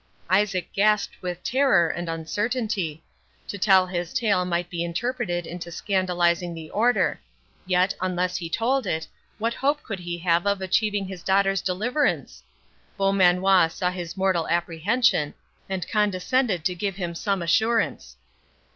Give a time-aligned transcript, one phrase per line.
[0.31, 3.03] Isaac gasped with terror and uncertainty.
[3.47, 7.21] To tell his tale might be interpreted into scandalizing the Order;
[7.67, 12.41] yet, unless he told it, what hope could he have of achieving his daughter's deliverance?
[12.97, 15.35] Beaumanoir saw his mortal apprehension,
[15.69, 18.17] and condescended to give him some assurance.